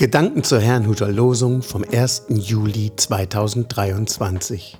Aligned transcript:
Gedanken 0.00 0.42
zur 0.44 0.60
Herrnhuter 0.60 1.12
Losung 1.12 1.60
vom 1.60 1.84
1. 1.84 2.28
Juli 2.30 2.90
2023. 2.96 4.78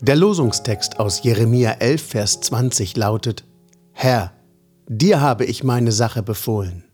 Der 0.00 0.14
Losungstext 0.14 1.00
aus 1.00 1.24
Jeremia 1.24 1.72
11, 1.80 2.00
Vers 2.00 2.40
20 2.42 2.96
lautet: 2.96 3.42
Herr, 3.90 4.32
dir 4.86 5.20
habe 5.20 5.44
ich 5.44 5.64
meine 5.64 5.90
Sache 5.90 6.22
befohlen. 6.22 6.84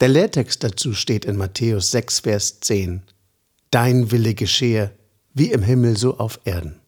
Der 0.00 0.06
Lehrtext 0.06 0.62
dazu 0.62 0.92
steht 0.92 1.24
in 1.24 1.36
Matthäus 1.36 1.90
6, 1.90 2.20
Vers 2.20 2.60
10. 2.60 3.02
Dein 3.72 4.12
Wille 4.12 4.34
geschehe, 4.34 4.92
wie 5.34 5.50
im 5.50 5.62
Himmel 5.62 5.96
so 5.96 6.18
auf 6.18 6.38
Erden. 6.44 6.78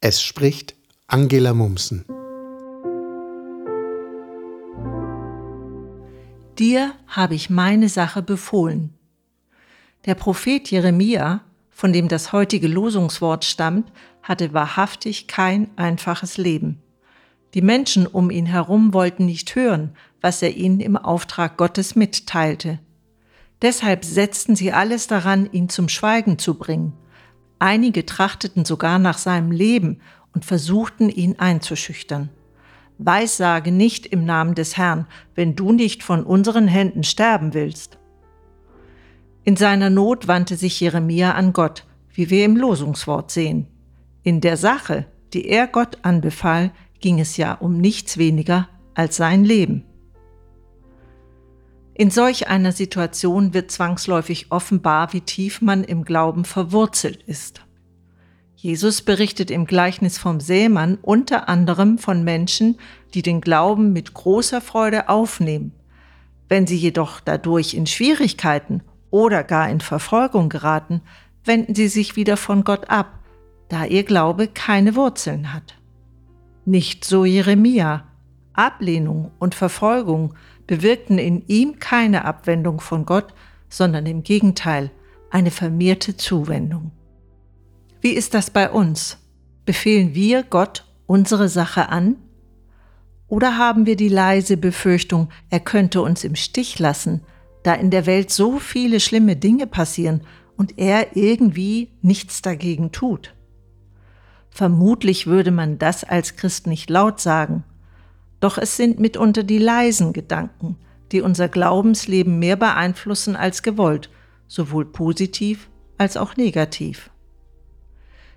Es 0.00 0.22
spricht 0.22 0.76
Angela 1.08 1.52
Mumsen. 1.52 2.06
Dir 6.58 6.94
habe 7.06 7.34
ich 7.34 7.50
meine 7.50 7.90
Sache 7.90 8.22
befohlen. 8.22 8.94
Der 10.08 10.14
Prophet 10.14 10.70
Jeremia, 10.70 11.42
von 11.68 11.92
dem 11.92 12.08
das 12.08 12.32
heutige 12.32 12.66
Losungswort 12.66 13.44
stammt, 13.44 13.92
hatte 14.22 14.54
wahrhaftig 14.54 15.26
kein 15.26 15.68
einfaches 15.76 16.38
Leben. 16.38 16.80
Die 17.52 17.60
Menschen 17.60 18.06
um 18.06 18.30
ihn 18.30 18.46
herum 18.46 18.94
wollten 18.94 19.26
nicht 19.26 19.54
hören, 19.54 19.90
was 20.22 20.40
er 20.40 20.56
ihnen 20.56 20.80
im 20.80 20.96
Auftrag 20.96 21.58
Gottes 21.58 21.94
mitteilte. 21.94 22.78
Deshalb 23.60 24.02
setzten 24.02 24.56
sie 24.56 24.72
alles 24.72 25.08
daran, 25.08 25.46
ihn 25.52 25.68
zum 25.68 25.90
Schweigen 25.90 26.38
zu 26.38 26.54
bringen. 26.54 26.94
Einige 27.58 28.06
trachteten 28.06 28.64
sogar 28.64 28.98
nach 28.98 29.18
seinem 29.18 29.50
Leben 29.50 30.00
und 30.32 30.46
versuchten 30.46 31.10
ihn 31.10 31.38
einzuschüchtern. 31.38 32.30
Weissage 32.96 33.72
nicht 33.72 34.06
im 34.06 34.24
Namen 34.24 34.54
des 34.54 34.78
Herrn, 34.78 35.06
wenn 35.34 35.54
du 35.54 35.70
nicht 35.70 36.02
von 36.02 36.24
unseren 36.24 36.66
Händen 36.66 37.04
sterben 37.04 37.52
willst. 37.52 37.98
In 39.48 39.56
seiner 39.56 39.88
Not 39.88 40.28
wandte 40.28 40.56
sich 40.56 40.78
Jeremia 40.78 41.32
an 41.32 41.54
Gott, 41.54 41.86
wie 42.12 42.28
wir 42.28 42.44
im 42.44 42.54
Losungswort 42.54 43.30
sehen. 43.30 43.66
In 44.22 44.42
der 44.42 44.58
Sache, 44.58 45.06
die 45.32 45.48
er 45.48 45.66
Gott 45.66 45.96
anbefahl, 46.02 46.70
ging 47.00 47.18
es 47.18 47.38
ja 47.38 47.54
um 47.54 47.78
nichts 47.78 48.18
weniger 48.18 48.68
als 48.92 49.16
sein 49.16 49.46
Leben. 49.46 49.86
In 51.94 52.10
solch 52.10 52.48
einer 52.48 52.72
Situation 52.72 53.54
wird 53.54 53.70
zwangsläufig 53.70 54.48
offenbar, 54.52 55.14
wie 55.14 55.22
tief 55.22 55.62
man 55.62 55.82
im 55.82 56.04
Glauben 56.04 56.44
verwurzelt 56.44 57.22
ist. 57.22 57.62
Jesus 58.54 59.00
berichtet 59.00 59.50
im 59.50 59.64
Gleichnis 59.64 60.18
vom 60.18 60.40
Sämann 60.40 60.98
unter 61.00 61.48
anderem 61.48 61.96
von 61.96 62.22
Menschen, 62.22 62.78
die 63.14 63.22
den 63.22 63.40
Glauben 63.40 63.94
mit 63.94 64.12
großer 64.12 64.60
Freude 64.60 65.08
aufnehmen. 65.08 65.72
Wenn 66.50 66.66
sie 66.66 66.76
jedoch 66.76 67.20
dadurch 67.20 67.72
in 67.72 67.86
Schwierigkeiten 67.86 68.82
oder 69.10 69.44
gar 69.44 69.68
in 69.70 69.80
Verfolgung 69.80 70.48
geraten, 70.48 71.02
wenden 71.44 71.74
sie 71.74 71.88
sich 71.88 72.16
wieder 72.16 72.36
von 72.36 72.64
Gott 72.64 72.90
ab, 72.90 73.18
da 73.68 73.84
ihr 73.84 74.04
Glaube 74.04 74.48
keine 74.48 74.96
Wurzeln 74.96 75.52
hat. 75.52 75.78
Nicht 76.64 77.04
so 77.04 77.24
Jeremia. 77.24 78.04
Ablehnung 78.52 79.30
und 79.38 79.54
Verfolgung 79.54 80.34
bewirkten 80.66 81.18
in 81.18 81.46
ihm 81.46 81.78
keine 81.78 82.24
Abwendung 82.24 82.80
von 82.80 83.06
Gott, 83.06 83.32
sondern 83.68 84.04
im 84.06 84.24
Gegenteil 84.24 84.90
eine 85.30 85.50
vermehrte 85.50 86.16
Zuwendung. 86.16 86.90
Wie 88.00 88.10
ist 88.10 88.34
das 88.34 88.50
bei 88.50 88.70
uns? 88.70 89.18
Befehlen 89.64 90.14
wir 90.14 90.42
Gott 90.42 90.84
unsere 91.06 91.48
Sache 91.48 91.88
an? 91.88 92.16
Oder 93.28 93.58
haben 93.58 93.86
wir 93.86 93.96
die 93.96 94.08
leise 94.08 94.56
Befürchtung, 94.56 95.28
er 95.50 95.60
könnte 95.60 96.00
uns 96.00 96.24
im 96.24 96.34
Stich 96.34 96.78
lassen, 96.78 97.22
da 97.62 97.74
in 97.74 97.90
der 97.90 98.06
Welt 98.06 98.30
so 98.30 98.58
viele 98.58 99.00
schlimme 99.00 99.36
Dinge 99.36 99.66
passieren 99.66 100.22
und 100.56 100.78
er 100.78 101.16
irgendwie 101.16 101.90
nichts 102.02 102.42
dagegen 102.42 102.92
tut? 102.92 103.34
Vermutlich 104.50 105.26
würde 105.26 105.50
man 105.50 105.78
das 105.78 106.04
als 106.04 106.36
Christ 106.36 106.66
nicht 106.66 106.90
laut 106.90 107.20
sagen, 107.20 107.64
doch 108.40 108.58
es 108.58 108.76
sind 108.76 109.00
mitunter 109.00 109.42
die 109.42 109.58
leisen 109.58 110.12
Gedanken, 110.12 110.76
die 111.12 111.20
unser 111.20 111.48
Glaubensleben 111.48 112.38
mehr 112.38 112.56
beeinflussen 112.56 113.36
als 113.36 113.62
gewollt, 113.62 114.10
sowohl 114.46 114.84
positiv 114.84 115.68
als 115.96 116.16
auch 116.16 116.36
negativ. 116.36 117.10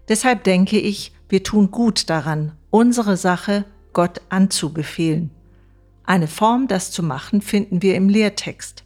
Deshalb 0.09 0.43
denke 0.43 0.79
ich, 0.79 1.13
wir 1.29 1.43
tun 1.43 1.71
gut 1.71 2.09
daran, 2.09 2.53
unsere 2.69 3.17
Sache 3.17 3.65
Gott 3.93 4.21
anzubefehlen. 4.29 5.31
Eine 6.03 6.27
Form, 6.27 6.67
das 6.67 6.91
zu 6.91 7.03
machen, 7.03 7.41
finden 7.41 7.81
wir 7.81 7.95
im 7.95 8.09
Lehrtext. 8.09 8.83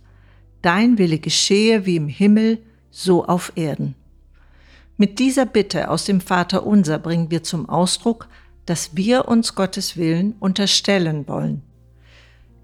Dein 0.66 0.98
Wille 0.98 1.20
geschehe 1.20 1.86
wie 1.86 1.96
im 1.96 2.08
Himmel, 2.08 2.58
so 2.90 3.24
auf 3.24 3.52
Erden. 3.54 3.94
Mit 4.98 5.20
dieser 5.20 5.46
Bitte 5.46 5.92
aus 5.92 6.06
dem 6.06 6.22
Vater 6.22 6.66
unser 6.66 6.98
bringen 6.98 7.30
wir 7.30 7.44
zum 7.44 7.70
Ausdruck, 7.70 8.28
dass 8.66 8.96
wir 8.96 9.28
uns 9.28 9.54
Gottes 9.54 9.96
Willen 9.96 10.34
unterstellen 10.40 11.28
wollen. 11.28 11.62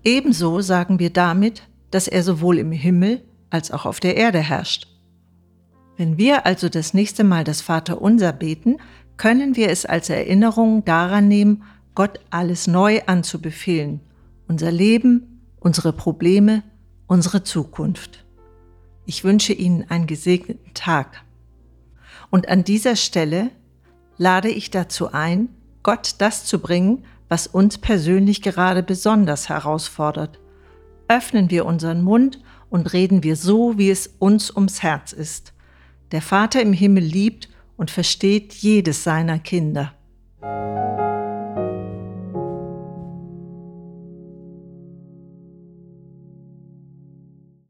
Ebenso 0.03 0.61
sagen 0.61 0.97
wir 0.97 1.11
damit, 1.11 1.61
dass 1.91 2.07
er 2.07 2.23
sowohl 2.23 2.57
im 2.57 2.71
Himmel 2.71 3.21
als 3.51 3.69
auch 3.69 3.85
auf 3.85 3.99
der 3.99 4.17
Erde 4.17 4.39
herrscht. 4.39 4.87
Wenn 5.95 6.17
wir 6.17 6.47
also 6.47 6.69
das 6.69 6.95
nächste 6.95 7.23
Mal 7.23 7.43
das 7.43 7.61
Vaterunser 7.61 8.33
beten, 8.33 8.77
können 9.17 9.55
wir 9.55 9.69
es 9.69 9.85
als 9.85 10.09
Erinnerung 10.09 10.83
daran 10.85 11.27
nehmen, 11.27 11.61
Gott 11.93 12.19
alles 12.31 12.65
neu 12.65 13.01
anzubefehlen, 13.05 13.99
unser 14.47 14.71
Leben, 14.71 15.43
unsere 15.59 15.93
Probleme, 15.93 16.63
unsere 17.11 17.43
Zukunft. 17.43 18.23
Ich 19.05 19.25
wünsche 19.25 19.51
Ihnen 19.51 19.83
einen 19.89 20.07
gesegneten 20.07 20.73
Tag. 20.73 21.25
Und 22.29 22.47
an 22.47 22.63
dieser 22.63 22.95
Stelle 22.95 23.51
lade 24.15 24.47
ich 24.47 24.71
dazu 24.71 25.11
ein, 25.11 25.49
Gott 25.83 26.15
das 26.19 26.45
zu 26.45 26.59
bringen, 26.59 27.03
was 27.27 27.47
uns 27.47 27.79
persönlich 27.79 28.41
gerade 28.41 28.81
besonders 28.81 29.49
herausfordert. 29.49 30.39
Öffnen 31.09 31.49
wir 31.49 31.65
unseren 31.65 32.01
Mund 32.01 32.39
und 32.69 32.93
reden 32.93 33.23
wir 33.23 33.35
so, 33.35 33.77
wie 33.77 33.89
es 33.89 34.15
uns 34.19 34.49
ums 34.49 34.81
Herz 34.81 35.11
ist. 35.11 35.51
Der 36.13 36.21
Vater 36.21 36.61
im 36.61 36.71
Himmel 36.71 37.03
liebt 37.03 37.49
und 37.75 37.91
versteht 37.91 38.53
jedes 38.53 39.03
seiner 39.03 39.37
Kinder. 39.37 39.93